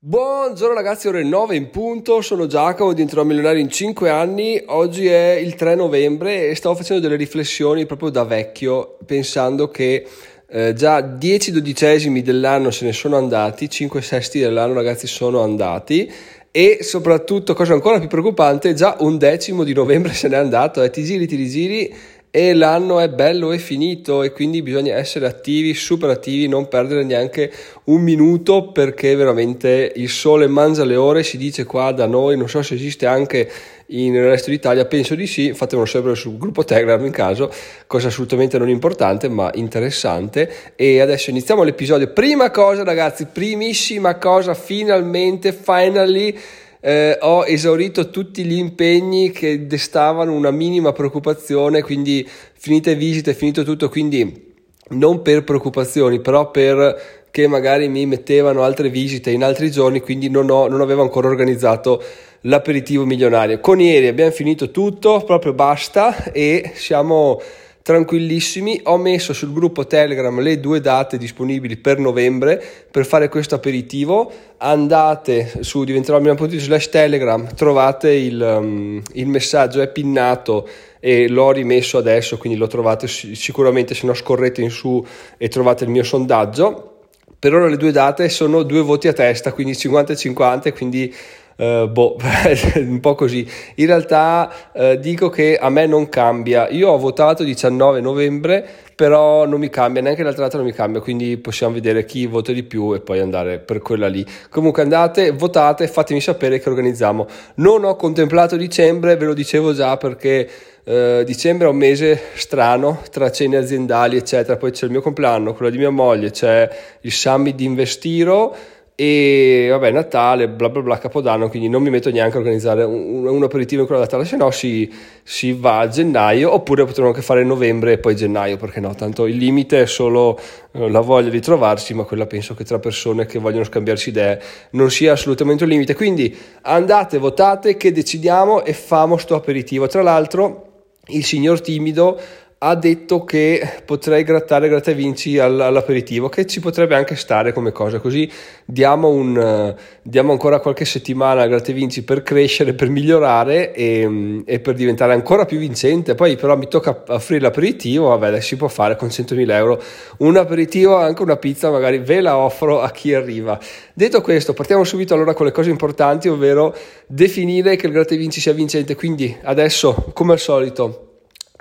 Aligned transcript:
Buongiorno 0.00 0.76
ragazzi, 0.76 1.08
ore 1.08 1.24
9 1.24 1.56
in 1.56 1.70
punto, 1.70 2.20
sono 2.20 2.46
Giacomo, 2.46 2.92
diventerò 2.92 3.24
milionario 3.24 3.60
in 3.60 3.68
5 3.68 4.08
anni, 4.08 4.62
oggi 4.66 5.08
è 5.08 5.32
il 5.32 5.56
3 5.56 5.74
novembre 5.74 6.46
e 6.46 6.54
stavo 6.54 6.76
facendo 6.76 7.02
delle 7.02 7.16
riflessioni 7.16 7.84
proprio 7.84 8.08
da 8.10 8.22
vecchio, 8.22 8.96
pensando 9.04 9.70
che 9.70 10.06
eh, 10.50 10.72
già 10.72 11.00
10 11.00 11.50
dodicesimi 11.50 12.22
dell'anno 12.22 12.70
se 12.70 12.84
ne 12.84 12.92
sono 12.92 13.16
andati, 13.16 13.68
5 13.68 14.00
sesti 14.00 14.38
dell'anno 14.38 14.74
ragazzi 14.74 15.08
sono 15.08 15.42
andati 15.42 16.08
e 16.52 16.78
soprattutto, 16.82 17.54
cosa 17.54 17.72
ancora 17.72 17.98
più 17.98 18.06
preoccupante, 18.06 18.74
già 18.74 18.96
un 19.00 19.18
decimo 19.18 19.64
di 19.64 19.72
novembre 19.72 20.12
se 20.12 20.28
n'è 20.28 20.36
andato, 20.36 20.80
eh, 20.80 20.90
ti 20.90 21.02
giri, 21.02 21.26
ti 21.26 21.34
rigiri 21.34 21.92
e 22.30 22.52
l'anno 22.54 23.00
è 23.00 23.08
bello 23.08 23.52
e 23.52 23.58
finito 23.58 24.22
e 24.22 24.32
quindi 24.32 24.62
bisogna 24.62 24.94
essere 24.94 25.26
attivi, 25.26 25.74
super 25.74 26.10
attivi, 26.10 26.46
non 26.46 26.68
perdere 26.68 27.02
neanche 27.04 27.50
un 27.84 28.02
minuto 28.02 28.70
perché 28.70 29.14
veramente 29.14 29.92
il 29.96 30.08
sole 30.08 30.46
mangia 30.46 30.84
le 30.84 30.96
ore, 30.96 31.22
si 31.22 31.38
dice 31.38 31.64
qua 31.64 31.90
da 31.92 32.06
noi, 32.06 32.36
non 32.36 32.48
so 32.48 32.62
se 32.62 32.74
esiste 32.74 33.06
anche 33.06 33.50
nel 33.90 34.28
resto 34.28 34.50
d'Italia, 34.50 34.84
penso 34.84 35.14
di 35.14 35.26
sì, 35.26 35.54
fatemelo 35.54 35.86
sapere 35.86 36.14
sul 36.14 36.36
gruppo 36.36 36.62
Telegram 36.64 37.02
in 37.04 37.10
caso, 37.10 37.50
cosa 37.86 38.08
assolutamente 38.08 38.58
non 38.58 38.68
importante 38.68 39.28
ma 39.28 39.50
interessante 39.54 40.74
e 40.76 41.00
adesso 41.00 41.30
iniziamo 41.30 41.62
l'episodio. 41.62 42.12
Prima 42.12 42.50
cosa 42.50 42.84
ragazzi, 42.84 43.26
primissima 43.32 44.16
cosa, 44.16 44.52
finalmente, 44.52 45.52
finally 45.52 46.36
eh, 46.80 47.18
ho 47.20 47.44
esaurito 47.46 48.10
tutti 48.10 48.44
gli 48.44 48.56
impegni 48.56 49.30
che 49.30 49.66
destavano 49.66 50.32
una 50.32 50.50
minima 50.50 50.92
preoccupazione, 50.92 51.82
quindi 51.82 52.26
finite 52.54 52.94
visite, 52.94 53.34
finito 53.34 53.64
tutto, 53.64 53.88
quindi 53.88 54.46
non 54.90 55.22
per 55.22 55.44
preoccupazioni, 55.44 56.20
però 56.20 56.50
per 56.50 57.26
che 57.30 57.46
magari 57.46 57.88
mi 57.88 58.06
mettevano 58.06 58.62
altre 58.62 58.88
visite 58.88 59.30
in 59.30 59.44
altri 59.44 59.70
giorni, 59.70 60.00
quindi 60.00 60.30
non, 60.30 60.50
ho, 60.50 60.66
non 60.66 60.80
avevo 60.80 61.02
ancora 61.02 61.28
organizzato 61.28 62.02
l'aperitivo 62.42 63.04
milionario. 63.04 63.60
Con 63.60 63.80
ieri 63.80 64.06
abbiamo 64.06 64.30
finito 64.30 64.70
tutto, 64.70 65.22
proprio 65.24 65.52
basta 65.52 66.32
e 66.32 66.72
siamo 66.74 67.40
tranquillissimi. 67.88 68.82
Ho 68.84 68.98
messo 68.98 69.32
sul 69.32 69.50
gruppo 69.50 69.86
Telegram 69.86 70.38
le 70.42 70.60
due 70.60 70.78
date 70.78 71.16
disponibili 71.16 71.78
per 71.78 71.98
novembre 71.98 72.62
per 72.90 73.06
fare 73.06 73.30
questo 73.30 73.54
aperitivo. 73.54 74.30
Andate 74.58 75.60
su 75.60 75.84
diventerò.it 75.84 76.56
slash 76.58 76.90
Telegram, 76.90 77.54
trovate 77.54 78.10
il, 78.10 78.38
um, 78.38 79.00
il 79.14 79.26
messaggio, 79.26 79.80
è 79.80 79.88
pinnato 79.88 80.68
e 81.00 81.28
l'ho 81.28 81.50
rimesso 81.50 81.96
adesso, 81.96 82.36
quindi 82.36 82.58
lo 82.58 82.66
trovate 82.66 83.06
sicuramente, 83.06 83.94
se 83.94 84.04
no 84.04 84.12
scorrete 84.12 84.60
in 84.60 84.70
su 84.70 85.02
e 85.38 85.48
trovate 85.48 85.84
il 85.84 85.90
mio 85.90 86.02
sondaggio. 86.02 86.96
Per 87.38 87.54
ora 87.54 87.68
le 87.68 87.78
due 87.78 87.92
date 87.92 88.28
sono 88.28 88.64
due 88.64 88.82
voti 88.82 89.08
a 89.08 89.14
testa, 89.14 89.52
quindi 89.52 89.74
50 89.74 90.12
e 90.12 90.16
50, 90.16 90.72
quindi 90.72 91.14
Uh, 91.58 91.88
boh, 91.88 92.16
un 92.76 93.00
po' 93.00 93.16
così. 93.16 93.44
In 93.76 93.86
realtà 93.86 94.48
uh, 94.72 94.94
dico 94.94 95.28
che 95.28 95.58
a 95.60 95.68
me 95.70 95.86
non 95.86 96.08
cambia. 96.08 96.68
Io 96.68 96.90
ho 96.90 96.98
votato 96.98 97.42
19 97.42 98.00
novembre, 98.00 98.64
però 98.94 99.44
non 99.44 99.58
mi 99.58 99.68
cambia, 99.68 100.00
neanche 100.00 100.22
l'altra 100.22 100.44
data 100.44 100.56
non 100.56 100.66
mi 100.66 100.72
cambia, 100.72 101.00
quindi 101.00 101.36
possiamo 101.36 101.74
vedere 101.74 102.04
chi 102.04 102.26
vota 102.26 102.52
di 102.52 102.62
più 102.62 102.94
e 102.94 103.00
poi 103.00 103.18
andare 103.18 103.58
per 103.58 103.80
quella 103.80 104.06
lì. 104.06 104.24
Comunque 104.50 104.82
andate, 104.82 105.32
votate, 105.32 105.88
fatemi 105.88 106.20
sapere 106.20 106.60
che 106.60 106.68
organizziamo. 106.68 107.26
Non 107.56 107.82
ho 107.82 107.96
contemplato 107.96 108.54
dicembre, 108.54 109.16
ve 109.16 109.24
lo 109.24 109.34
dicevo 109.34 109.72
già 109.74 109.96
perché 109.96 110.48
Uh, 110.88 111.22
dicembre 111.22 111.66
è 111.66 111.70
un 111.70 111.76
mese 111.76 112.18
strano 112.36 113.02
tra 113.10 113.30
cene 113.30 113.58
aziendali 113.58 114.16
eccetera 114.16 114.56
poi 114.56 114.70
c'è 114.70 114.86
il 114.86 114.90
mio 114.90 115.02
compleanno 115.02 115.52
quello 115.52 115.70
di 115.70 115.76
mia 115.76 115.90
moglie 115.90 116.30
c'è 116.30 116.66
il 117.02 117.12
summit 117.12 117.54
di 117.54 117.66
Investiro 117.66 118.56
e 119.00 119.68
vabbè 119.70 119.92
Natale 119.92 120.48
bla 120.48 120.68
bla 120.68 120.82
bla 120.82 120.98
Capodanno 120.98 121.48
quindi 121.48 121.68
non 121.68 121.84
mi 121.84 121.88
metto 121.90 122.10
neanche 122.10 122.36
a 122.36 122.40
organizzare 122.40 122.82
un, 122.82 123.24
un 123.28 123.42
aperitivo 123.44 123.82
in 123.82 123.86
quella 123.86 124.02
data 124.02 124.24
se 124.24 124.36
no 124.36 124.50
si, 124.50 124.92
si, 125.22 125.52
va 125.52 125.78
a 125.78 125.88
gennaio 125.88 126.52
oppure 126.52 126.84
potremmo 126.84 127.10
anche 127.10 127.22
fare 127.22 127.44
novembre 127.44 127.92
e 127.92 127.98
poi 127.98 128.16
gennaio 128.16 128.56
perché 128.56 128.80
no? 128.80 128.96
Tanto 128.96 129.26
il 129.26 129.36
limite 129.36 129.82
è 129.82 129.86
solo 129.86 130.36
eh, 130.72 130.90
la 130.90 130.98
voglia 130.98 131.30
di 131.30 131.40
trovarsi 131.40 131.94
ma 131.94 132.02
quella 132.02 132.26
penso 132.26 132.54
che 132.54 132.64
tra 132.64 132.80
persone 132.80 133.24
che 133.24 133.38
vogliono 133.38 133.62
scambiarsi 133.62 134.08
idee 134.08 134.42
non 134.70 134.90
sia 134.90 135.12
assolutamente 135.12 135.62
un 135.62 135.70
limite. 135.70 135.94
Quindi 135.94 136.36
andate 136.62 137.18
votate 137.18 137.76
che 137.76 137.92
decidiamo 137.92 138.64
e 138.64 138.72
famo 138.72 139.16
sto 139.16 139.36
aperitivo. 139.36 139.86
Tra 139.86 140.02
l'altro 140.02 140.64
il 141.06 141.24
signor 141.24 141.60
timido 141.60 142.20
ha 142.60 142.74
detto 142.74 143.24
che 143.24 143.82
potrei 143.84 144.24
grattare 144.24 144.68
gratta 144.68 144.90
vinci 144.90 145.38
all'aperitivo, 145.38 146.28
che 146.28 146.44
ci 146.44 146.58
potrebbe 146.58 146.96
anche 146.96 147.14
stare 147.14 147.52
come 147.52 147.70
cosa, 147.70 148.00
così 148.00 148.28
diamo, 148.64 149.10
un, 149.10 149.76
diamo 150.02 150.32
ancora 150.32 150.58
qualche 150.58 150.84
settimana 150.84 151.42
a 151.42 151.46
gratta 151.46 151.72
vinci 151.72 152.02
per 152.02 152.24
crescere, 152.24 152.74
per 152.74 152.88
migliorare 152.88 153.72
e, 153.72 154.42
e, 154.44 154.58
per 154.58 154.74
diventare 154.74 155.12
ancora 155.12 155.44
più 155.44 155.58
vincente. 155.58 156.16
Poi 156.16 156.34
però 156.34 156.56
mi 156.56 156.66
tocca 156.66 157.04
offrire 157.06 157.42
l'aperitivo, 157.42 158.08
vabbè, 158.08 158.40
si 158.40 158.56
può 158.56 158.66
fare 158.66 158.96
con 158.96 159.06
100.000 159.06 159.50
euro 159.52 159.80
un 160.18 160.36
aperitivo, 160.36 160.96
anche 160.96 161.22
una 161.22 161.36
pizza, 161.36 161.70
magari 161.70 161.98
ve 161.98 162.20
la 162.20 162.36
offro 162.36 162.80
a 162.80 162.90
chi 162.90 163.14
arriva. 163.14 163.56
Detto 163.94 164.20
questo, 164.20 164.52
partiamo 164.52 164.82
subito 164.82 165.14
allora 165.14 165.32
con 165.32 165.46
le 165.46 165.52
cose 165.52 165.70
importanti, 165.70 166.28
ovvero 166.28 166.74
definire 167.06 167.76
che 167.76 167.86
il 167.86 167.92
gratta 167.92 168.16
vinci 168.16 168.40
sia 168.40 168.52
vincente. 168.52 168.96
Quindi 168.96 169.36
adesso, 169.42 170.10
come 170.12 170.32
al 170.32 170.40
solito, 170.40 171.07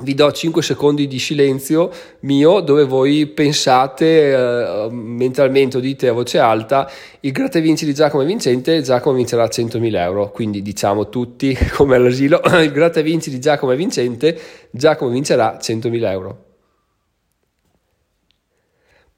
vi 0.03 0.13
do 0.13 0.31
5 0.31 0.61
secondi 0.61 1.07
di 1.07 1.17
silenzio 1.17 1.91
mio 2.19 2.59
dove 2.59 2.83
voi 2.83 3.25
pensate 3.25 4.31
eh, 4.31 4.87
mentalmente 4.91 5.77
o 5.77 5.79
dite 5.79 6.07
a 6.07 6.13
voce 6.13 6.37
alta 6.37 6.89
il 7.21 7.31
gratta 7.31 7.59
vinci 7.59 7.83
di 7.83 7.95
Giacomo 7.95 8.23
vincente 8.23 8.81
Giacomo 8.81 9.15
vincerà 9.15 9.45
100.000 9.45 9.95
euro. 9.95 10.31
Quindi 10.31 10.61
diciamo 10.61 11.09
tutti 11.09 11.57
come 11.73 11.95
all'asilo 11.95 12.41
il 12.61 12.71
gratta 12.71 13.01
vinci 13.01 13.29
di 13.29 13.39
Giacomo 13.39 13.73
vincente 13.73 14.39
Giacomo 14.69 15.09
vincerà 15.11 15.57
100.000 15.59 16.11
euro 16.11 16.46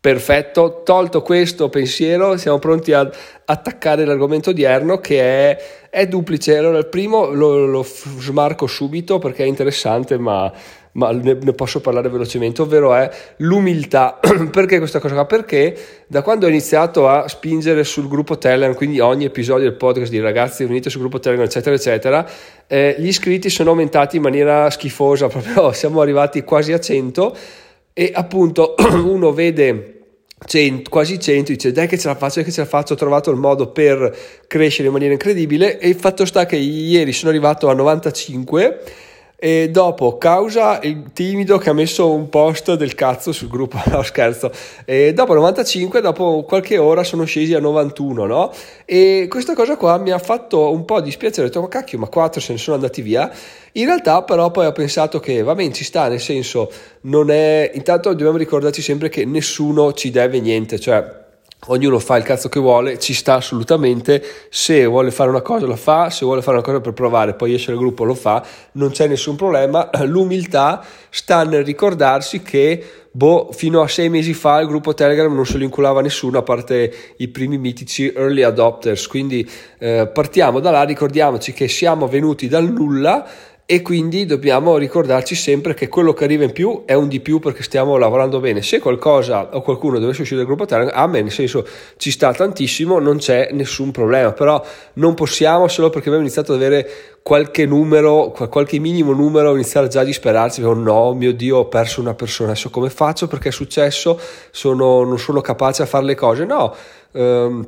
Perfetto, 0.02 0.82
tolto 0.86 1.22
questo 1.22 1.68
pensiero, 1.68 2.38
siamo 2.38 2.58
pronti 2.58 2.94
ad 2.94 3.14
attaccare 3.44 4.06
l'argomento 4.06 4.52
odierno 4.52 5.00
che 5.00 5.20
è, 5.20 5.58
è 5.90 6.08
duplice. 6.08 6.56
Allora, 6.56 6.78
il 6.78 6.88
primo 6.88 7.26
lo, 7.26 7.66
lo, 7.66 7.84
smarco 7.84 8.66
subito 8.66 9.20
perché 9.20 9.44
è 9.44 9.46
interessante, 9.46 10.18
ma, 10.18 10.50
ma 10.94 11.12
ne, 11.12 11.38
ne, 11.42 11.52
posso 11.52 11.82
parlare 11.82 12.08
velocemente, 12.08 12.62
ovvero 12.62 12.96
è 12.96 13.10
l'umiltà. 13.40 14.22
perché 14.50 14.78
questa 14.78 15.00
cosa 15.02 15.16
qua? 15.16 15.26
Perché 15.26 15.78
da 16.08 16.22
quando 16.22 16.46
ho 16.46 16.50
iniziato 16.50 17.10
a 17.10 17.28
spingere 17.28 17.84
sul 17.84 18.08
gruppo 18.08 18.38
Telegram, 18.38 18.74
quindi 18.76 19.02
ogni 19.02 19.26
episodio 19.26 19.68
del 19.68 19.76
podcast 19.76 20.12
di 20.12 20.22
ragazzi 20.22 20.64
uniti 20.64 20.90
sul 20.90 21.02
gruppo 21.02 21.20
Telegram, 21.20 21.46
eccetera, 21.46 21.76
eccetera, 21.76 22.26
eh, 22.68 22.96
gli 23.00 23.08
iscritti 23.08 23.50
sono 23.50 23.72
aumentati 23.72 24.16
in 24.16 24.22
maniera 24.22 24.70
schifosa, 24.70 25.28
proprio 25.28 25.74
siamo 25.74 26.00
arrivati 26.00 26.46
quasi 26.46 26.72
a 26.72 26.80
100 26.80 27.68
e 27.94 28.12
appunto 28.14 28.76
uno 29.04 29.32
vede 29.32 30.00
100, 30.46 30.90
quasi 30.90 31.20
100 31.20 31.52
dice 31.52 31.72
dai 31.72 31.88
che 31.88 31.98
ce 31.98 32.08
la 32.08 32.16
faccio, 32.16 32.36
dai 32.36 32.46
che 32.46 32.52
ce 32.52 32.62
la 32.62 32.68
faccio, 32.68 32.94
ho 32.94 32.98
trovato 32.98 33.30
il 33.30 33.38
modo 33.38 33.72
per 33.72 34.16
crescere 34.48 34.88
in 34.88 34.94
maniera 34.94 35.14
incredibile. 35.14 35.80
E 35.80 35.90
il 35.90 35.96
fatto 35.96 36.26
sta 36.26 36.46
che 36.46 36.56
ieri 36.56 37.12
sono 37.12 37.30
arrivato 37.30 37.68
a 37.70 37.74
95 37.74 39.08
e 39.42 39.70
dopo, 39.72 40.18
causa 40.18 40.82
il 40.82 41.14
timido 41.14 41.58
che 41.58 41.70
ha 41.70 41.74
messo 41.74 42.12
un 42.12 42.28
post 42.28 42.74
del 42.74 42.94
cazzo 42.94 43.32
sul 43.32 43.48
gruppo, 43.48 43.80
no 43.90 44.04
scherzo, 44.04 44.52
e 44.84 45.14
dopo 45.14 45.34
95, 45.34 46.02
dopo 46.02 46.44
qualche 46.46 46.78
ora 46.78 47.06
sono 47.06 47.24
scesi 47.24 47.54
a 47.54 47.62
91, 47.62 48.26
no? 48.26 48.52
E 48.84 49.28
questa 49.30 49.54
cosa 49.54 49.78
qua 49.78 49.98
mi 49.98 50.12
ha 50.12 50.20
fatto 50.20 50.72
un 50.72 50.84
po' 50.84 51.00
dispiacere, 51.00 51.44
ho 51.44 51.46
detto 51.48 51.62
ma 51.62 51.70
cacchio, 51.70 51.98
ma 52.00 52.08
4 52.08 52.42
se 52.42 52.52
ne 52.52 52.58
sono 52.58 52.76
andati 52.76 53.02
via. 53.02 53.32
In 53.74 53.86
realtà 53.86 54.24
però 54.24 54.52
poi 54.52 54.66
ho 54.66 54.74
pensato 54.74 55.22
che 55.22 55.42
va 55.42 55.56
bene, 55.56 55.72
ci 55.72 55.86
sta, 55.86 56.10
nel 56.10 56.20
senso, 56.20 56.70
non 57.02 57.32
è... 57.32 57.72
Intanto 57.76 58.10
dobbiamo 58.10 58.38
ricordarci 58.38 58.82
sempre 58.82 59.08
che 59.08 59.24
nessuno 59.24 59.94
ci 59.94 60.12
deve 60.12 60.42
niente, 60.42 60.80
cioè 60.80 61.28
ognuno 61.68 62.00
fa 62.00 62.18
il 62.18 62.24
cazzo 62.24 62.50
che 62.50 62.60
vuole, 62.60 62.98
ci 63.00 63.14
sta 63.14 63.36
assolutamente, 63.36 64.24
se 64.50 64.86
vuole 64.86 65.12
fare 65.12 65.30
una 65.30 65.42
cosa 65.42 65.68
la 65.68 65.76
fa, 65.76 66.10
se 66.10 66.26
vuole 66.26 66.42
fare 66.42 66.58
una 66.58 66.66
cosa 66.66 66.80
per 66.80 66.94
provare, 66.94 67.34
poi 67.34 67.54
esce 67.54 67.72
dal 67.72 67.80
gruppo 67.80 68.04
lo 68.06 68.16
fa, 68.16 68.44
non 68.74 68.92
c'è 68.92 69.08
nessun 69.08 69.36
problema, 69.36 69.90
l'umiltà 70.06 70.84
sta 71.10 71.44
nel 71.44 71.64
ricordarsi 71.64 72.42
che 72.42 72.84
boh, 73.12 73.50
fino 73.52 73.82
a 73.82 73.88
sei 73.88 74.10
mesi 74.10 74.34
fa 74.34 74.60
il 74.60 74.68
gruppo 74.68 74.94
Telegram 74.94 75.34
non 75.34 75.46
se 75.46 75.58
lo 75.58 75.64
inculava 75.64 76.02
nessuno 76.02 76.38
a 76.38 76.44
parte 76.44 76.94
i 77.18 77.28
primi 77.28 77.58
mitici 77.58 78.12
early 78.16 78.44
adopters, 78.44 79.08
quindi 79.08 79.48
eh, 79.80 80.10
partiamo 80.12 80.60
da 80.60 80.72
là, 80.72 80.84
ricordiamoci 80.84 81.52
che 81.52 81.68
siamo 81.68 82.08
venuti 82.08 82.48
dal 82.48 82.72
nulla, 82.72 83.28
e 83.72 83.84
quindi 83.84 84.26
dobbiamo 84.26 84.78
ricordarci 84.78 85.36
sempre 85.36 85.76
che 85.76 85.90
quello 85.90 86.12
che 86.12 86.24
arriva 86.24 86.44
in 86.44 86.52
più 86.52 86.86
è 86.86 86.96
un 86.96 87.08
di 87.08 87.20
più 87.20 87.38
perché 87.38 87.62
stiamo 87.62 87.98
lavorando 87.98 88.40
bene. 88.40 88.64
Se 88.64 88.80
qualcosa 88.80 89.50
o 89.56 89.62
qualcuno 89.62 90.00
dovesse 90.00 90.22
uscire 90.22 90.40
dal 90.40 90.48
gruppo 90.48 90.66
Telegram, 90.66 91.00
a 91.00 91.06
me 91.06 91.22
nel 91.22 91.30
senso 91.32 91.64
ci 91.98 92.10
sta 92.10 92.34
tantissimo, 92.34 92.98
non 92.98 93.18
c'è 93.18 93.50
nessun 93.52 93.92
problema, 93.92 94.32
però 94.32 94.60
non 94.94 95.14
possiamo 95.14 95.68
solo 95.68 95.92
perché 95.92 96.08
abbiamo 96.08 96.26
iniziato 96.26 96.54
ad 96.54 96.64
avere 96.64 96.90
qualche 97.22 97.68
numero, 97.68 98.32
qualche 98.32 98.80
minimo 98.80 99.14
numero, 99.14 99.54
iniziare 99.54 99.88
già 99.88 100.02
a 100.02 100.04
disperarsi, 100.04 100.64
oh 100.64 100.74
no, 100.74 101.14
mio 101.14 101.32
Dio, 101.32 101.58
ho 101.58 101.68
perso 101.68 102.02
una 102.02 102.16
persona, 102.16 102.50
adesso 102.50 102.72
come 102.72 102.90
faccio? 102.90 103.28
Perché 103.28 103.50
è 103.50 103.52
successo? 103.52 104.20
Sono, 104.50 105.04
non 105.04 105.20
sono 105.20 105.42
capace 105.42 105.84
a 105.84 105.86
fare 105.86 106.06
le 106.06 106.16
cose? 106.16 106.44
No. 106.44 106.76
Um, 107.12 107.68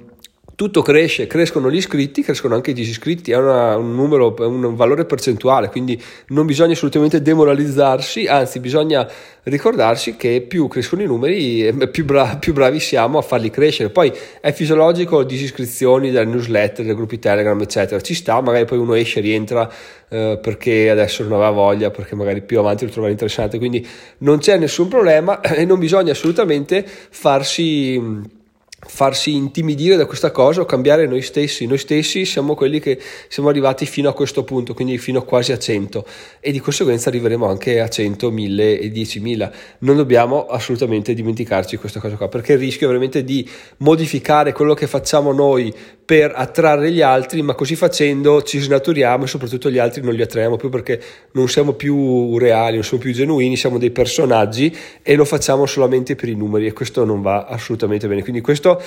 tutto 0.62 0.84
cresce, 0.84 1.25
crescono 1.25 1.72
gli 1.72 1.78
iscritti, 1.78 2.22
crescono 2.22 2.54
anche 2.54 2.69
i 2.69 2.74
disiscritti, 2.75 3.31
è 3.31 3.36
una, 3.36 3.75
un 3.78 3.96
numero, 3.96 4.36
un 4.38 4.75
valore 4.75 5.06
percentuale, 5.06 5.69
quindi 5.69 6.00
non 6.28 6.46
bisogna 6.46 6.74
assolutamente 6.74 7.19
demoralizzarsi, 7.19 8.28
anzi 8.28 8.60
bisogna 8.60 9.10
ricordarsi 9.42 10.16
che 10.18 10.46
più 10.48 10.68
crescono 10.68 11.02
i 11.02 11.08
numeri, 11.08 11.74
più, 11.90 12.06
bra- 12.06 12.38
più 12.40 12.54
bravi 12.54 12.80
siamo 12.80 13.18
a 13.18 13.24
farli 13.24 13.50
crescere. 13.50 13.90
Poi 13.90 14.13
è 14.40 14.52
fisiologico 14.52 15.24
disiscrizioni 15.24 16.12
delle 16.12 16.30
newsletter, 16.30 16.86
dei 16.86 16.94
gruppi 16.94 17.18
Telegram, 17.18 17.60
eccetera, 17.60 18.00
ci 18.00 18.14
sta, 18.14 18.40
magari 18.40 18.66
poi 18.66 18.78
uno 18.78 18.94
esce 18.94 19.19
rientra 19.19 19.68
eh, 20.10 20.38
perché 20.40 20.92
adesso 20.92 21.24
non 21.24 21.31
aveva 21.31 21.50
voglia, 21.50 21.90
perché 21.90 22.14
magari 22.14 22.44
più 22.44 22.60
avanti 22.60 22.86
lo 22.86 22.92
trovava 22.92 23.12
interessante, 23.12 23.57
quindi 23.57 23.84
non 24.19 24.38
c'è 24.38 24.60
nessun 24.60 24.90
problema 24.90 25.42
e 25.42 25.66
non 25.66 25.80
bisogna 25.80 26.12
assolutamente 26.12 26.86
farsi 26.86 28.40
farsi 28.88 29.33
intimidire 29.33 29.95
da 29.95 30.06
questa 30.06 30.31
cosa 30.31 30.62
o 30.62 30.66
cambiare 30.66 31.06
noi 31.06 31.22
stessi. 31.22 31.66
Noi 31.66 31.78
stessi 31.78 32.25
siamo 32.25 32.56
quelli 32.56 32.80
che 32.80 33.00
siamo 33.28 33.50
arrivati 33.50 33.86
fino 33.86 34.10
a 34.10 34.13
questo 34.13 34.44
punto, 34.44 34.74
quindi 34.74 34.98
fino 34.98 35.24
quasi 35.24 35.51
a 35.51 35.57
100 35.57 36.06
e 36.39 36.51
di 36.51 36.60
conseguenza 36.60 37.10
arriveremo 37.10 37.48
anche 37.48 37.80
a 37.80 37.88
100, 37.88 38.31
1000 38.31 38.80
e 38.80 38.92
10.000. 38.92 39.51
Non 39.80 39.95
dobbiamo 39.95 40.45
assolutamente 40.45 41.13
dimenticarci 41.13 41.78
questa 41.78 42.00
cosa 42.00 42.16
qua, 42.16 42.28
perché 42.28 42.54
il 42.54 42.60
rischio 42.60 42.88
è 42.88 42.89
veramente 42.89 43.24
di 43.24 43.48
modificare 43.78 44.51
quello 44.51 44.74
che 44.74 44.88
facciamo 44.88 45.31
noi 45.31 45.74
per 46.04 46.33
attrarre 46.36 46.92
gli 46.92 47.01
altri, 47.01 47.42
ma 47.42 47.54
così 47.54 47.75
facendo 47.78 48.42
ci 48.42 48.60
snaturiamo 48.60 49.24
e 49.24 49.28
soprattutto 49.28 49.69
gli 49.69 49.78
altri 49.78 50.01
non 50.01 50.13
li 50.13 50.22
attraiamo 50.22 50.57
più 50.57 50.68
perché 50.68 51.01
non 51.31 51.48
siamo 51.48 51.72
più 51.72 52.38
reali, 52.38 52.74
non 52.75 52.83
siamo 52.83 53.01
più 53.01 53.13
genuini, 53.13 53.56
siamo 53.56 53.78
dei 53.78 53.92
personaggi 53.92 54.75
e 55.01 55.16
lo 55.16 55.24
facciamo 55.24 55.66
solamente 55.66 56.16
per 56.16 56.28
i 56.28 56.36
numeri 56.36 56.66
e 56.66 56.74
questo 56.74 57.06
non 57.06 57.22
va 57.22 57.45
assolutamente 57.45 58.10
bene. 58.10 58.24
Quindi 58.24 58.42
questo 58.42 58.70
So 58.71 58.81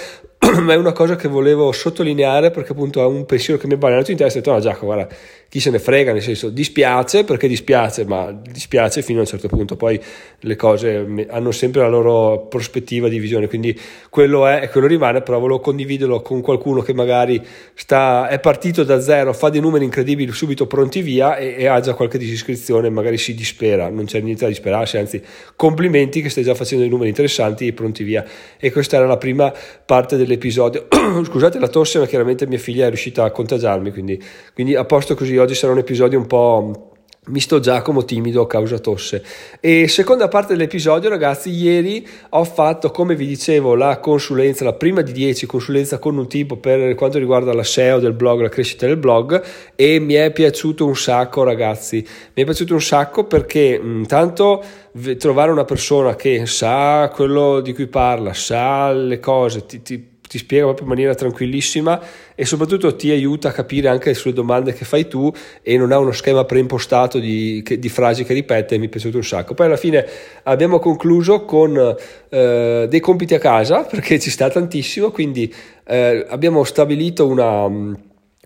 questo 0.54 0.70
è 0.70 0.76
una 0.76 0.92
cosa 0.92 1.16
che 1.16 1.28
volevo 1.28 1.72
sottolineare 1.72 2.50
perché 2.50 2.72
appunto 2.72 3.00
è 3.00 3.06
un 3.06 3.24
pensiero 3.24 3.58
che 3.58 3.66
mi 3.66 3.74
è 3.74 3.76
balnato 3.76 4.10
in 4.10 4.16
testa 4.16 4.38
e 4.38 4.40
ho 4.40 4.42
detto 4.42 4.52
no 4.52 4.60
Giacomo 4.60 4.92
guarda 4.92 5.14
chi 5.48 5.60
se 5.60 5.70
ne 5.70 5.78
frega 5.78 6.12
nel 6.12 6.22
senso 6.22 6.48
dispiace 6.48 7.24
perché 7.24 7.46
dispiace 7.46 8.04
ma 8.04 8.32
dispiace 8.32 9.02
fino 9.02 9.18
a 9.18 9.22
un 9.22 9.28
certo 9.28 9.46
punto. 9.46 9.76
Poi 9.76 10.00
le 10.40 10.56
cose 10.56 11.26
hanno 11.28 11.52
sempre 11.52 11.82
la 11.82 11.88
loro 11.88 12.46
prospettiva 12.48 13.08
di 13.08 13.18
visione 13.18 13.46
quindi 13.46 13.78
quello 14.10 14.46
è 14.46 14.62
e 14.64 14.68
quello 14.68 14.86
rimane 14.86 15.22
però 15.22 15.38
volevo 15.38 15.60
condividerlo 15.60 16.22
con 16.22 16.40
qualcuno 16.40 16.80
che 16.80 16.92
magari 16.92 17.40
sta, 17.74 18.28
è 18.28 18.40
partito 18.40 18.82
da 18.82 19.00
zero 19.00 19.32
fa 19.32 19.48
dei 19.48 19.60
numeri 19.60 19.84
incredibili 19.84 20.32
subito 20.32 20.66
pronti 20.66 21.02
via 21.02 21.36
e, 21.36 21.54
e 21.56 21.66
ha 21.66 21.78
già 21.80 21.94
qualche 21.94 22.18
disiscrizione 22.18 22.90
magari 22.90 23.16
si 23.16 23.34
dispera 23.34 23.88
non 23.88 24.06
c'è 24.06 24.20
niente 24.20 24.42
da 24.44 24.48
disperarsi 24.48 24.98
anzi 24.98 25.22
complimenti 25.54 26.20
che 26.20 26.28
stai 26.28 26.42
già 26.42 26.54
facendo 26.54 26.82
dei 26.82 26.90
numeri 26.90 27.10
interessanti 27.10 27.66
e 27.68 27.72
pronti 27.72 28.02
via. 28.02 28.24
E 28.58 28.72
questa 28.72 28.96
era 28.96 29.06
la 29.06 29.18
prima 29.18 29.52
parte 29.84 30.16
dell'episodio. 30.34 30.86
Scusate 31.24 31.58
la 31.58 31.68
tosse, 31.68 31.98
ma 31.98 32.06
chiaramente 32.06 32.46
mia 32.46 32.58
figlia 32.58 32.86
è 32.86 32.88
riuscita 32.88 33.24
a 33.24 33.30
contagiarmi, 33.30 33.92
quindi, 33.92 34.22
quindi 34.52 34.74
a 34.74 34.84
posto 34.84 35.14
così 35.14 35.36
oggi 35.36 35.54
sarà 35.54 35.72
un 35.72 35.78
episodio 35.78 36.18
un 36.18 36.26
po' 36.26 36.88
misto 37.28 37.58
Giacomo 37.58 38.04
timido 38.04 38.42
a 38.42 38.46
causa 38.46 38.78
tosse. 38.78 39.24
E 39.60 39.88
seconda 39.88 40.28
parte 40.28 40.52
dell'episodio, 40.54 41.08
ragazzi, 41.08 41.50
ieri 41.50 42.06
ho 42.30 42.44
fatto, 42.44 42.90
come 42.90 43.16
vi 43.16 43.26
dicevo, 43.26 43.74
la 43.74 43.98
consulenza, 43.98 44.64
la 44.64 44.74
prima 44.74 45.00
di 45.00 45.12
10 45.12 45.46
consulenza 45.46 45.98
con 45.98 46.18
un 46.18 46.28
tipo 46.28 46.56
per 46.56 46.94
quanto 46.94 47.18
riguarda 47.18 47.54
la 47.54 47.62
SEO 47.62 47.98
del 47.98 48.12
blog, 48.12 48.42
la 48.42 48.48
crescita 48.50 48.86
del 48.86 48.98
blog 48.98 49.42
e 49.74 49.98
mi 50.00 50.14
è 50.14 50.32
piaciuto 50.32 50.84
un 50.84 50.96
sacco, 50.96 51.44
ragazzi. 51.44 52.06
Mi 52.34 52.42
è 52.42 52.44
piaciuto 52.44 52.74
un 52.74 52.82
sacco 52.82 53.24
perché 53.24 53.80
intanto 53.82 54.62
trovare 55.18 55.50
una 55.50 55.64
persona 55.64 56.14
che 56.16 56.44
sa 56.46 57.10
quello 57.12 57.60
di 57.60 57.72
cui 57.72 57.86
parla, 57.86 58.34
sa 58.34 58.92
le 58.92 59.18
cose, 59.18 59.64
ti, 59.64 59.82
ti 59.82 60.12
ti 60.34 60.38
spiega 60.40 60.64
proprio 60.64 60.86
in 60.86 60.90
maniera 60.90 61.14
tranquillissima 61.14 62.00
e 62.34 62.44
soprattutto 62.44 62.96
ti 62.96 63.12
aiuta 63.12 63.50
a 63.50 63.52
capire 63.52 63.86
anche 63.86 64.14
sulle 64.14 64.34
domande 64.34 64.72
che 64.72 64.84
fai 64.84 65.06
tu 65.06 65.32
e 65.62 65.76
non 65.76 65.92
ha 65.92 65.98
uno 65.98 66.10
schema 66.10 66.44
preimpostato 66.44 67.20
di, 67.20 67.62
che, 67.64 67.78
di 67.78 67.88
frasi 67.88 68.24
che 68.24 68.34
ripete, 68.34 68.76
mi 68.76 68.86
è 68.86 68.88
piaciuto 68.88 69.18
un 69.18 69.22
sacco. 69.22 69.54
Poi 69.54 69.66
alla 69.66 69.76
fine 69.76 70.04
abbiamo 70.42 70.80
concluso 70.80 71.44
con 71.44 71.76
eh, 72.28 72.86
dei 72.88 73.00
compiti 73.00 73.34
a 73.34 73.38
casa 73.38 73.82
perché 73.88 74.18
ci 74.18 74.30
sta 74.30 74.50
tantissimo, 74.50 75.12
quindi 75.12 75.54
eh, 75.86 76.26
abbiamo 76.28 76.64
stabilito 76.64 77.28
una 77.28 77.68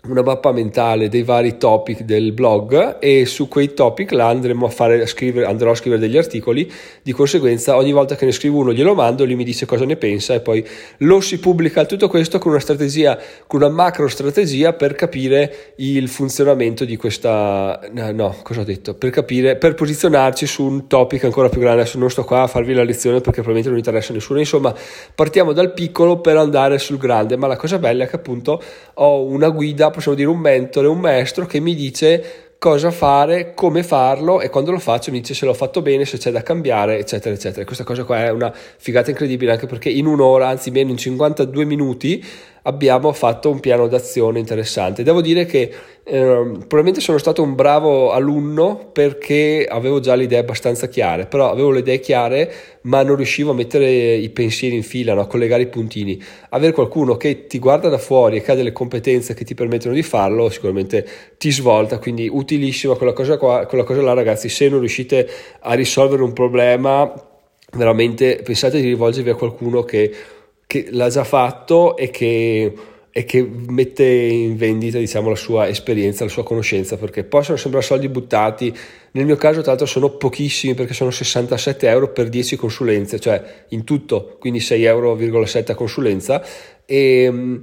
una 0.07 0.21
mappa 0.21 0.51
mentale 0.53 1.09
dei 1.09 1.23
vari 1.23 1.57
topic 1.57 2.01
del 2.01 2.31
blog 2.31 2.97
e 2.99 3.25
su 3.25 3.49
quei 3.49 3.73
topic 3.73 4.11
là 4.11 4.27
andremo 4.27 4.65
a 4.65 4.69
fare 4.69 5.01
a 5.01 5.05
scrivere, 5.05 5.45
andrò 5.45 5.71
a 5.71 5.75
scrivere 5.75 6.01
degli 6.01 6.17
articoli. 6.17 6.71
Di 7.03 7.11
conseguenza 7.11 7.75
ogni 7.75 7.91
volta 7.91 8.15
che 8.15 8.25
ne 8.25 8.31
scrivo 8.31 8.59
uno 8.59 8.71
glielo 8.71 8.93
mando 8.93 9.25
lui 9.25 9.35
mi 9.35 9.43
dice 9.43 9.65
cosa 9.65 9.83
ne 9.83 9.97
pensa 9.97 10.33
e 10.33 10.39
poi 10.39 10.65
lo 10.99 11.19
si 11.19 11.39
pubblica 11.39 11.85
tutto 11.85 12.07
questo 12.07 12.39
con 12.39 12.51
una 12.51 12.61
strategia 12.61 13.19
con 13.45 13.61
una 13.61 13.69
macro 13.69 14.07
strategia 14.07 14.73
per 14.73 14.95
capire 14.95 15.73
il 15.77 16.07
funzionamento 16.07 16.85
di 16.85 16.95
questa 16.95 17.79
no, 17.91 18.35
cosa 18.41 18.61
ho 18.61 18.63
detto? 18.63 18.93
Per 18.93 19.09
capire 19.09 19.57
per 19.57 19.73
posizionarci 19.73 20.45
su 20.45 20.63
un 20.63 20.87
topic 20.87 21.25
ancora 21.25 21.49
più 21.49 21.59
grande. 21.59 21.81
Adesso 21.81 21.97
non 21.97 22.09
sto 22.09 22.23
qua 22.23 22.43
a 22.43 22.47
farvi 22.47 22.73
la 22.73 22.83
lezione 22.83 23.17
perché 23.17 23.41
probabilmente 23.41 23.69
non 23.69 23.77
interessa 23.77 24.11
a 24.11 24.15
nessuno. 24.15 24.39
Insomma 24.39 24.73
partiamo 25.13 25.51
dal 25.51 25.73
piccolo 25.73 26.21
per 26.21 26.37
andare 26.37 26.77
sul 26.79 26.97
grande 26.97 27.35
ma 27.35 27.47
la 27.47 27.57
cosa 27.57 27.77
bella 27.79 28.05
è 28.05 28.07
che 28.07 28.15
appunto 28.15 28.61
ho 28.93 29.23
una 29.23 29.49
guida 29.49 29.88
possiamo 29.91 30.17
dire 30.17 30.29
un 30.29 30.39
mentore, 30.39 30.87
un 30.87 30.99
maestro 30.99 31.45
che 31.45 31.59
mi 31.59 31.75
dice 31.75 32.49
cosa 32.59 32.91
fare, 32.91 33.53
come 33.53 33.83
farlo 33.83 34.41
e 34.41 34.49
quando 34.49 34.71
lo 34.71 34.79
faccio 34.79 35.11
mi 35.11 35.21
dice 35.21 35.33
se 35.33 35.45
l'ho 35.45 35.53
fatto 35.53 35.81
bene, 35.81 36.03
se 36.03 36.17
c'è 36.17 36.29
da 36.29 36.43
cambiare, 36.43 36.99
eccetera, 36.99 37.33
eccetera. 37.33 37.63
Questa 37.65 37.85
cosa 37.85 38.03
qua 38.03 38.25
è 38.25 38.31
una 38.31 38.53
figata 38.53 39.09
incredibile 39.09 39.53
anche 39.53 39.65
perché 39.65 39.89
in 39.89 40.05
un'ora, 40.05 40.49
anzi 40.49 40.69
meno 40.69 40.91
in 40.91 40.97
52 40.97 41.63
minuti, 41.63 42.23
abbiamo 42.69 43.11
fatto 43.13 43.49
un 43.49 43.59
piano 43.59 43.87
d'azione 43.87 44.37
interessante. 44.37 45.01
Devo 45.03 45.21
dire 45.21 45.45
che 45.45 45.71
eh, 46.03 46.21
probabilmente 46.21 47.01
sono 47.01 47.17
stato 47.17 47.41
un 47.41 47.55
bravo 47.55 48.11
alunno 48.11 48.89
perché 48.91 49.67
avevo 49.67 49.99
già 49.99 50.13
le 50.13 50.23
idee 50.23 50.39
abbastanza 50.39 50.87
chiare, 50.87 51.25
però 51.25 51.49
avevo 51.49 51.71
le 51.71 51.79
idee 51.79 51.99
chiare 51.99 52.53
ma 52.81 53.01
non 53.01 53.15
riuscivo 53.15 53.51
a 53.51 53.53
mettere 53.55 54.13
i 54.13 54.29
pensieri 54.29 54.75
in 54.75 54.83
fila, 54.83 55.15
no? 55.15 55.21
a 55.21 55.27
collegare 55.27 55.63
i 55.63 55.67
puntini. 55.67 56.21
Avere 56.49 56.73
qualcuno 56.73 57.17
che 57.17 57.47
ti 57.47 57.57
guarda 57.57 57.89
da 57.89 57.97
fuori 57.97 58.37
e 58.37 58.41
che 58.41 58.51
ha 58.51 58.55
delle 58.55 58.71
competenze 58.71 59.33
che 59.33 59.43
ti 59.43 59.55
permettono 59.55 59.95
di 59.95 60.03
farlo 60.03 60.49
sicuramente 60.49 61.05
ti 61.37 61.51
svolta, 61.51 61.97
quindi 61.97 62.29
utilissima 62.31 62.93
quella 62.95 63.13
cosa, 63.13 63.37
qua, 63.37 63.65
quella 63.65 63.83
cosa 63.83 64.01
là 64.01 64.13
ragazzi, 64.13 64.47
se 64.47 64.69
non 64.69 64.79
riuscite 64.79 65.27
a 65.59 65.73
risolvere 65.73 66.21
un 66.21 66.33
problema 66.33 67.11
veramente 67.71 68.41
pensate 68.43 68.81
di 68.81 68.87
rivolgervi 68.87 69.29
a 69.29 69.35
qualcuno 69.35 69.83
che 69.83 70.11
che 70.69 70.89
l'ha 70.91 71.09
già 71.09 71.23
fatto 71.23 71.97
e 71.97 72.11
che, 72.11 72.71
e 73.09 73.25
che 73.25 73.41
mette 73.41 74.05
in 74.05 74.55
vendita 74.55 74.99
diciamo, 74.99 75.29
la 75.29 75.35
sua 75.35 75.67
esperienza, 75.67 76.25
la 76.25 76.29
sua 76.29 76.43
conoscenza, 76.43 76.95
perché 76.95 77.23
possono 77.23 77.57
sembrare 77.57 77.83
soldi 77.83 78.07
buttati, 78.07 78.71
nel 79.13 79.25
mio 79.25 79.35
caso 79.35 79.61
tra 79.61 79.71
l'altro 79.71 79.87
sono 79.87 80.11
pochissimi 80.11 80.75
perché 80.75 80.93
sono 80.93 81.09
67 81.09 81.87
euro 81.87 82.11
per 82.11 82.29
10 82.29 82.55
consulenze, 82.55 83.19
cioè 83.19 83.65
in 83.69 83.83
tutto, 83.83 84.37
quindi 84.39 84.59
6,7 84.59 84.83
euro 84.83 85.17
a 85.65 85.73
consulenza. 85.73 86.45
E 86.85 87.61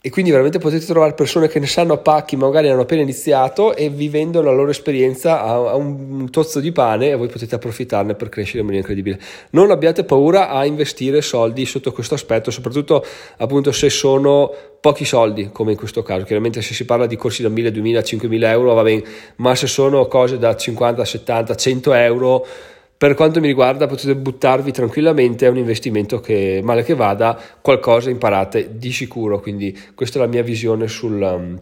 e 0.00 0.10
quindi 0.10 0.30
veramente 0.30 0.60
potete 0.60 0.86
trovare 0.86 1.12
persone 1.12 1.48
che 1.48 1.58
ne 1.58 1.66
sanno 1.66 1.94
a 1.94 1.96
pacchi, 1.98 2.36
magari 2.36 2.68
hanno 2.68 2.82
appena 2.82 3.02
iniziato 3.02 3.74
e 3.74 3.88
vivendo 3.88 4.40
la 4.40 4.52
loro 4.52 4.70
esperienza 4.70 5.42
a, 5.42 5.70
a 5.70 5.74
un 5.74 6.30
tozzo 6.30 6.60
di 6.60 6.70
pane 6.70 7.10
e 7.10 7.16
voi 7.16 7.26
potete 7.26 7.56
approfittarne 7.56 8.14
per 8.14 8.28
crescere 8.28 8.60
in 8.60 8.66
maniera 8.66 8.86
incredibile. 8.86 9.20
Non 9.50 9.72
abbiate 9.72 10.04
paura 10.04 10.50
a 10.50 10.64
investire 10.64 11.20
soldi 11.20 11.66
sotto 11.66 11.90
questo 11.90 12.14
aspetto, 12.14 12.52
soprattutto 12.52 13.04
appunto 13.38 13.72
se 13.72 13.90
sono 13.90 14.54
pochi 14.80 15.04
soldi, 15.04 15.50
come 15.50 15.72
in 15.72 15.76
questo 15.76 16.04
caso. 16.04 16.24
Chiaramente 16.24 16.62
se 16.62 16.74
si 16.74 16.84
parla 16.84 17.06
di 17.06 17.16
corsi 17.16 17.42
da 17.42 17.48
1000, 17.48 17.72
2000, 17.72 18.02
5000 18.04 18.50
euro 18.52 18.74
va 18.74 18.82
bene, 18.82 19.02
ma 19.36 19.56
se 19.56 19.66
sono 19.66 20.06
cose 20.06 20.38
da 20.38 20.54
50, 20.54 21.04
70, 21.04 21.54
100 21.56 21.92
euro 21.94 22.46
per 22.98 23.14
quanto 23.14 23.38
mi 23.38 23.46
riguarda 23.46 23.86
potete 23.86 24.16
buttarvi 24.16 24.72
tranquillamente, 24.72 25.46
è 25.46 25.48
un 25.48 25.56
investimento 25.56 26.18
che 26.18 26.60
male 26.64 26.82
che 26.82 26.96
vada, 26.96 27.40
qualcosa 27.62 28.10
imparate 28.10 28.76
di 28.76 28.90
sicuro, 28.90 29.38
quindi 29.38 29.76
questa 29.94 30.18
è 30.18 30.22
la 30.22 30.26
mia 30.26 30.42
visione 30.42 30.88
sul, 30.88 31.20
um, 31.20 31.60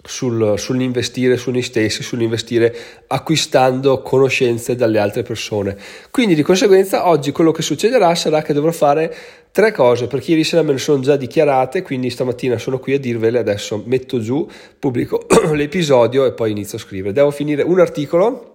sul, 0.00 0.54
sull'investire 0.56 1.36
su 1.36 1.50
noi 1.50 1.62
stessi, 1.62 2.04
sull'investire 2.04 2.72
acquistando 3.08 4.00
conoscenze 4.00 4.76
dalle 4.76 5.00
altre 5.00 5.24
persone. 5.24 5.76
Quindi 6.12 6.36
di 6.36 6.42
conseguenza 6.42 7.08
oggi 7.08 7.32
quello 7.32 7.50
che 7.50 7.62
succederà 7.62 8.14
sarà 8.14 8.42
che 8.42 8.52
dovrò 8.52 8.70
fare 8.70 9.12
tre 9.50 9.72
cose, 9.72 10.06
perché 10.06 10.30
ieri 10.30 10.44
sera 10.44 10.62
me 10.62 10.70
ne 10.70 10.78
sono 10.78 11.00
già 11.00 11.16
dichiarate, 11.16 11.82
quindi 11.82 12.10
stamattina 12.10 12.58
sono 12.58 12.78
qui 12.78 12.94
a 12.94 13.00
dirvele, 13.00 13.40
adesso 13.40 13.82
metto 13.86 14.20
giù, 14.20 14.48
pubblico 14.78 15.26
l'episodio 15.52 16.24
e 16.26 16.30
poi 16.30 16.52
inizio 16.52 16.78
a 16.78 16.80
scrivere. 16.80 17.12
Devo 17.12 17.32
finire 17.32 17.62
un 17.62 17.80
articolo 17.80 18.52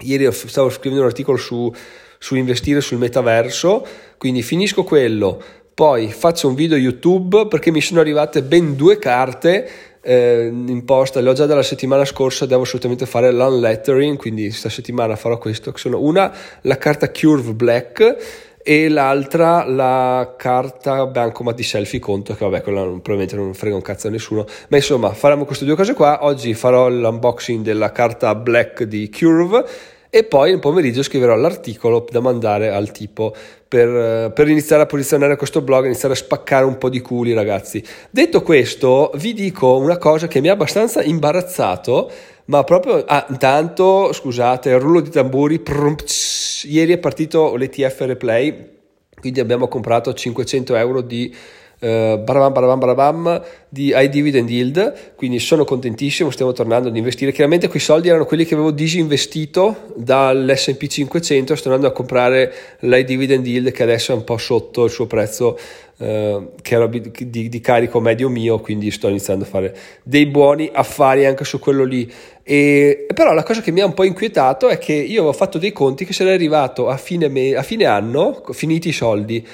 Ieri 0.00 0.30
stavo 0.32 0.70
scrivendo 0.70 1.02
un 1.02 1.08
articolo 1.08 1.36
su, 1.36 1.72
su 2.18 2.34
investire 2.34 2.80
sul 2.80 2.98
metaverso, 2.98 3.86
quindi 4.18 4.42
finisco 4.42 4.82
quello, 4.82 5.42
poi 5.72 6.10
faccio 6.10 6.48
un 6.48 6.54
video 6.54 6.76
YouTube 6.76 7.48
perché 7.48 7.70
mi 7.70 7.80
sono 7.80 8.00
arrivate 8.00 8.42
ben 8.42 8.76
due 8.76 8.98
carte 8.98 9.68
eh, 10.00 10.50
in 10.52 10.84
posta, 10.84 11.20
le 11.20 11.30
ho 11.30 11.32
già 11.32 11.46
dalla 11.46 11.62
settimana 11.62 12.04
scorsa, 12.04 12.46
devo 12.46 12.62
assolutamente 12.62 13.06
fare 13.06 13.32
l'unlettering, 13.32 14.16
quindi 14.16 14.48
questa 14.48 14.68
settimana 14.68 15.16
farò 15.16 15.38
questo, 15.38 15.72
sono 15.76 16.00
una, 16.00 16.32
la 16.62 16.76
carta 16.76 17.10
Curve 17.10 17.54
Black 17.54 18.16
e 18.66 18.88
l'altra 18.88 19.68
la 19.68 20.36
carta 20.38 21.04
bancomat 21.04 21.54
di 21.54 21.62
selfie 21.62 21.98
conto 21.98 22.34
che 22.34 22.46
vabbè 22.46 22.62
quella 22.62 22.80
probabilmente 22.80 23.36
non 23.36 23.52
frega 23.52 23.74
un 23.74 23.82
cazzo 23.82 24.06
a 24.06 24.10
nessuno. 24.10 24.46
Ma 24.68 24.78
insomma 24.78 25.12
faremo 25.12 25.44
queste 25.44 25.66
due 25.66 25.76
cose 25.76 25.92
qua. 25.92 26.24
Oggi 26.24 26.54
farò 26.54 26.88
l'unboxing 26.88 27.62
della 27.62 27.92
carta 27.92 28.34
black 28.34 28.84
di 28.84 29.10
Curve 29.10 29.64
e 30.08 30.24
poi 30.24 30.50
nel 30.50 30.60
pomeriggio 30.60 31.02
scriverò 31.02 31.34
l'articolo 31.34 32.06
da 32.10 32.20
mandare 32.20 32.70
al 32.70 32.90
tipo 32.90 33.34
per, 33.68 34.32
per, 34.32 34.48
iniziare 34.48 34.82
a 34.82 34.86
posizionare 34.86 35.36
questo 35.36 35.60
blog, 35.60 35.84
iniziare 35.84 36.14
a 36.14 36.16
spaccare 36.16 36.64
un 36.64 36.78
po' 36.78 36.88
di 36.88 37.00
culi 37.00 37.34
ragazzi. 37.34 37.84
Detto 38.10 38.42
questo 38.42 39.10
vi 39.16 39.34
dico 39.34 39.76
una 39.76 39.98
cosa 39.98 40.26
che 40.26 40.40
mi 40.40 40.48
ha 40.48 40.52
abbastanza 40.52 41.02
imbarazzato 41.02 42.10
ma 42.46 42.62
proprio 42.64 43.04
ah, 43.04 43.26
intanto 43.30 44.12
scusate 44.12 44.70
il 44.70 44.78
rullo 44.78 45.00
di 45.00 45.10
tamburi 45.10 45.58
prum, 45.60 45.94
pss, 45.94 46.64
ieri 46.64 46.92
è 46.92 46.98
partito 46.98 47.56
l'ETF 47.56 48.00
replay 48.00 48.72
quindi 49.18 49.40
abbiamo 49.40 49.68
comprato 49.68 50.12
500 50.12 50.74
euro 50.76 51.00
di 51.00 51.34
eh, 51.78 52.20
barabam, 52.22 52.52
barabam, 52.52 52.78
barabam 52.78 53.42
di 53.68 53.88
high 53.88 54.08
dividend 54.08 54.48
yield, 54.48 55.14
quindi 55.16 55.38
sono 55.38 55.64
contentissimo, 55.64 56.30
stiamo 56.30 56.52
tornando 56.52 56.88
ad 56.88 56.96
investire. 56.96 57.32
Chiaramente 57.32 57.68
quei 57.68 57.80
soldi 57.80 58.08
erano 58.08 58.24
quelli 58.24 58.44
che 58.44 58.54
avevo 58.54 58.70
disinvestito 58.70 59.92
dall'S&P 59.96 60.86
500, 60.86 61.56
sto 61.56 61.68
andando 61.68 61.88
a 61.88 61.92
comprare 61.92 62.52
l'high 62.80 63.04
dividend 63.04 63.46
yield 63.46 63.72
che 63.72 63.82
adesso 63.82 64.12
è 64.12 64.14
un 64.14 64.24
po' 64.24 64.38
sotto 64.38 64.84
il 64.84 64.90
suo 64.90 65.06
prezzo 65.06 65.58
eh, 65.98 66.48
che 66.60 66.74
era 66.74 66.86
di, 66.86 67.48
di, 67.48 67.60
carico 67.60 68.00
medio 68.00 68.28
mio, 68.28 68.60
quindi 68.60 68.90
sto 68.90 69.08
iniziando 69.08 69.44
a 69.44 69.46
fare 69.46 69.76
dei 70.02 70.26
buoni 70.26 70.70
affari 70.72 71.26
anche 71.26 71.44
su 71.44 71.58
quello 71.58 71.84
lì. 71.84 72.10
E, 72.42 73.06
però 73.14 73.32
la 73.32 73.42
cosa 73.42 73.60
che 73.60 73.70
mi 73.70 73.80
ha 73.80 73.86
un 73.86 73.94
po' 73.94 74.04
inquietato 74.04 74.68
è 74.68 74.78
che 74.78 74.92
io 74.92 75.20
avevo 75.20 75.32
fatto 75.32 75.58
dei 75.58 75.72
conti 75.72 76.04
che 76.04 76.12
sarei 76.12 76.34
arrivato 76.34 76.88
a 76.88 76.96
fine, 76.96 77.28
me, 77.28 77.54
a 77.54 77.62
fine 77.62 77.84
anno, 77.84 78.42
finiti 78.52 78.88
i 78.88 78.92
soldi, 78.92 79.46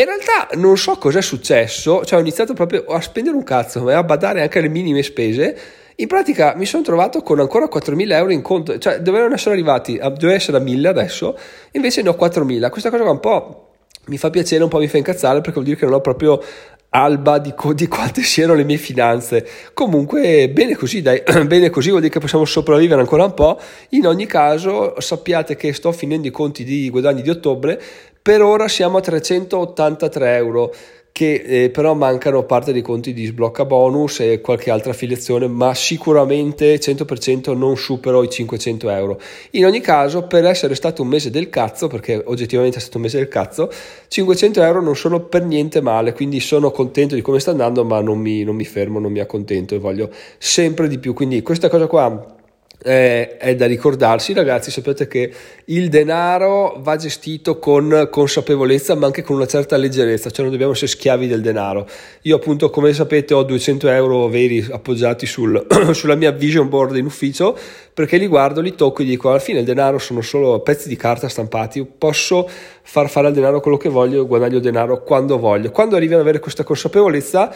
in 0.00 0.04
realtà 0.04 0.48
non 0.56 0.76
so 0.76 0.96
cosa 0.96 1.20
è 1.20 1.22
successo, 1.22 2.04
cioè 2.04 2.18
ho 2.18 2.20
iniziato 2.20 2.52
proprio 2.52 2.84
a 2.84 3.00
spendere 3.00 3.34
un 3.34 3.42
cazzo 3.42 3.88
e 3.88 3.94
a 3.94 4.02
badare 4.02 4.42
anche 4.42 4.58
alle 4.58 4.68
minime 4.68 5.02
spese. 5.02 5.56
In 5.96 6.06
pratica 6.06 6.54
mi 6.54 6.66
sono 6.66 6.82
trovato 6.82 7.22
con 7.22 7.40
ancora 7.40 7.66
4.000 7.66 8.12
euro 8.12 8.30
in 8.30 8.42
conto, 8.42 8.76
cioè 8.76 9.00
dovevano 9.00 9.32
essere 9.32 9.54
arrivati, 9.54 9.96
a, 9.96 10.10
doveva 10.10 10.34
essere 10.34 10.58
a 10.58 10.60
1.000 10.60 10.84
adesso, 10.84 11.38
invece 11.72 12.02
ne 12.02 12.10
ho 12.10 12.16
4.000. 12.20 12.68
Questa 12.68 12.90
cosa 12.90 13.10
un 13.10 13.20
po' 13.20 13.70
mi 14.08 14.18
fa 14.18 14.28
piacere, 14.28 14.62
un 14.62 14.68
po' 14.68 14.78
mi 14.78 14.88
fa 14.88 14.98
incazzare 14.98 15.36
perché 15.36 15.54
vuol 15.54 15.64
dire 15.64 15.76
che 15.78 15.86
non 15.86 15.94
ho 15.94 16.00
proprio 16.02 16.42
alba 16.90 17.38
di, 17.38 17.54
co- 17.54 17.72
di, 17.72 17.88
quante 17.88 18.22
siano 18.22 18.52
le 18.52 18.64
mie 18.64 18.76
finanze. 18.76 19.46
Comunque, 19.72 20.50
bene 20.50 20.76
così, 20.76 21.00
dai, 21.00 21.22
bene 21.46 21.70
così 21.70 21.88
vuol 21.88 22.02
dire 22.02 22.12
che 22.12 22.20
possiamo 22.20 22.44
sopravvivere 22.44 23.00
ancora 23.00 23.24
un 23.24 23.32
po'. 23.32 23.58
In 23.90 24.06
ogni 24.06 24.26
caso, 24.26 25.00
sappiate 25.00 25.56
che 25.56 25.72
sto 25.72 25.90
finendo 25.92 26.26
i 26.26 26.30
conti 26.30 26.64
di 26.64 26.90
guadagni 26.90 27.22
di 27.22 27.30
ottobre, 27.30 27.80
per 28.26 28.42
ora 28.42 28.66
siamo 28.66 28.96
a 28.96 29.00
383 29.00 30.34
euro 30.34 30.74
che 31.12 31.34
eh, 31.46 31.70
però 31.70 31.94
mancano 31.94 32.42
parte 32.42 32.72
dei 32.72 32.82
conti 32.82 33.12
di 33.12 33.24
sblocca 33.24 33.64
bonus 33.64 34.18
e 34.18 34.40
qualche 34.40 34.72
altra 34.72 34.90
affiliazione, 34.90 35.46
ma 35.46 35.72
sicuramente 35.74 36.76
100% 36.76 37.56
non 37.56 37.76
supero 37.76 38.24
i 38.24 38.28
500 38.28 38.90
euro. 38.90 39.20
In 39.52 39.64
ogni 39.64 39.80
caso, 39.80 40.24
per 40.24 40.44
essere 40.44 40.74
stato 40.74 41.02
un 41.02 41.08
mese 41.08 41.30
del 41.30 41.48
cazzo, 41.50 41.86
perché 41.86 42.20
oggettivamente 42.26 42.78
è 42.78 42.80
stato 42.80 42.96
un 42.96 43.04
mese 43.04 43.18
del 43.18 43.28
cazzo, 43.28 43.70
500 44.08 44.60
euro 44.60 44.82
non 44.82 44.96
sono 44.96 45.20
per 45.20 45.44
niente 45.44 45.80
male, 45.80 46.12
quindi 46.12 46.40
sono 46.40 46.72
contento 46.72 47.14
di 47.14 47.22
come 47.22 47.38
sta 47.38 47.52
andando, 47.52 47.84
ma 47.84 48.00
non 48.00 48.18
mi, 48.18 48.42
non 48.42 48.56
mi 48.56 48.64
fermo, 48.64 48.98
non 48.98 49.12
mi 49.12 49.20
accontento 49.20 49.76
e 49.76 49.78
voglio 49.78 50.10
sempre 50.36 50.88
di 50.88 50.98
più. 50.98 51.14
Quindi 51.14 51.42
questa 51.42 51.68
cosa 51.68 51.86
qua 51.86 52.35
eh, 52.82 53.36
è 53.36 53.54
da 53.56 53.66
ricordarsi 53.66 54.32
ragazzi 54.32 54.70
sapete 54.70 55.06
che 55.06 55.32
il 55.66 55.88
denaro 55.88 56.78
va 56.80 56.96
gestito 56.96 57.58
con 57.58 58.08
consapevolezza 58.10 58.94
ma 58.94 59.06
anche 59.06 59.22
con 59.22 59.36
una 59.36 59.46
certa 59.46 59.76
leggerezza 59.76 60.30
cioè 60.30 60.42
non 60.42 60.50
dobbiamo 60.50 60.72
essere 60.72 60.88
schiavi 60.88 61.26
del 61.26 61.40
denaro. 61.40 61.88
Io 62.22 62.36
appunto 62.36 62.70
come 62.70 62.92
sapete 62.92 63.34
ho 63.34 63.42
200 63.42 63.88
euro 63.88 64.28
veri 64.28 64.64
appoggiati 64.70 65.26
sul, 65.26 65.66
sulla 65.92 66.14
mia 66.14 66.30
vision 66.32 66.68
board 66.68 66.96
in 66.96 67.06
ufficio 67.06 67.56
perché 67.92 68.18
li 68.18 68.26
guardo, 68.26 68.60
li 68.60 68.74
tocco 68.74 69.02
e 69.02 69.04
dico 69.04 69.30
alla 69.30 69.38
fine 69.38 69.60
il 69.60 69.64
denaro 69.64 69.98
sono 69.98 70.20
solo 70.20 70.60
pezzi 70.60 70.88
di 70.88 70.96
carta 70.96 71.28
stampati 71.28 71.84
posso 71.84 72.48
far 72.82 73.08
fare 73.08 73.28
al 73.28 73.32
denaro 73.32 73.60
quello 73.60 73.78
che 73.78 73.88
voglio 73.88 74.26
guadagno 74.26 74.58
denaro 74.58 75.02
quando 75.02 75.38
voglio. 75.38 75.70
Quando 75.70 75.96
arrivi 75.96 76.14
ad 76.14 76.20
avere 76.20 76.38
questa 76.38 76.62
consapevolezza 76.62 77.52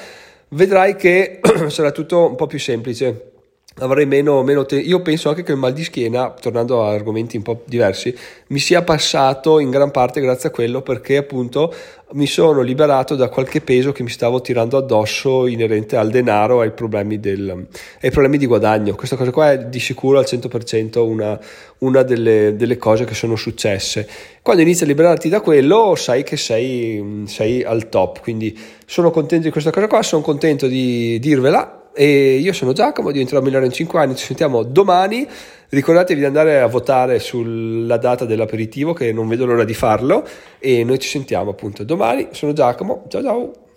vedrai 0.48 0.96
che 0.96 1.40
sarà 1.68 1.92
tutto 1.92 2.28
un 2.30 2.36
po' 2.36 2.46
più 2.46 2.58
semplice 2.58 3.30
avrei 3.78 4.04
meno, 4.04 4.42
meno 4.42 4.66
te- 4.66 4.80
io 4.80 5.00
penso 5.00 5.28
anche 5.28 5.42
che 5.42 5.52
il 5.52 5.58
mal 5.58 5.72
di 5.72 5.84
schiena 5.84 6.30
tornando 6.30 6.84
a 6.84 6.90
argomenti 6.90 7.36
un 7.36 7.42
po' 7.42 7.62
diversi 7.64 8.14
mi 8.48 8.58
sia 8.58 8.82
passato 8.82 9.58
in 9.60 9.70
gran 9.70 9.90
parte 9.90 10.20
grazie 10.20 10.48
a 10.48 10.52
quello 10.52 10.82
perché 10.82 11.16
appunto 11.16 11.72
mi 12.12 12.26
sono 12.26 12.62
liberato 12.62 13.14
da 13.14 13.28
qualche 13.28 13.60
peso 13.60 13.92
che 13.92 14.02
mi 14.02 14.08
stavo 14.08 14.40
tirando 14.40 14.76
addosso 14.76 15.46
inerente 15.46 15.96
al 15.96 16.10
denaro 16.10 16.60
ai 16.60 16.72
problemi, 16.72 17.20
del, 17.20 17.68
ai 18.02 18.10
problemi 18.10 18.36
di 18.36 18.46
guadagno. 18.46 18.96
Questa 18.96 19.14
cosa 19.14 19.30
qua 19.30 19.52
è 19.52 19.66
di 19.66 19.78
sicuro 19.78 20.18
al 20.18 20.24
100% 20.26 20.98
una, 20.98 21.38
una 21.78 22.02
delle, 22.02 22.56
delle, 22.56 22.76
cose 22.78 23.04
che 23.04 23.14
sono 23.14 23.36
successe. 23.36 24.08
Quando 24.42 24.62
inizi 24.62 24.82
a 24.82 24.86
liberarti 24.86 25.28
da 25.28 25.40
quello 25.40 25.94
sai 25.94 26.24
che 26.24 26.36
sei, 26.36 27.22
sei 27.26 27.62
al 27.62 27.88
top 27.88 28.20
quindi 28.20 28.58
sono 28.84 29.12
contento 29.12 29.44
di 29.44 29.52
questa 29.52 29.70
cosa 29.70 29.86
qua 29.86 30.02
sono 30.02 30.22
contento 30.22 30.66
di 30.66 31.16
dirvela 31.20 31.79
e 31.92 32.36
io 32.36 32.52
sono 32.52 32.72
Giacomo, 32.72 33.10
diventerò 33.10 33.40
migliore 33.40 33.66
in 33.66 33.72
5 33.72 33.98
anni, 33.98 34.16
ci 34.16 34.26
sentiamo 34.26 34.62
domani. 34.62 35.26
Ricordatevi 35.68 36.18
di 36.18 36.26
andare 36.26 36.60
a 36.60 36.66
votare 36.66 37.20
sulla 37.20 37.96
data 37.96 38.24
dell'aperitivo 38.24 38.92
che 38.92 39.12
non 39.12 39.28
vedo 39.28 39.46
l'ora 39.46 39.64
di 39.64 39.74
farlo 39.74 40.26
e 40.58 40.82
noi 40.82 40.98
ci 40.98 41.08
sentiamo 41.08 41.50
appunto 41.50 41.84
domani. 41.84 42.28
Sono 42.32 42.52
Giacomo, 42.52 43.04
ciao 43.08 43.22
ciao! 43.22 43.69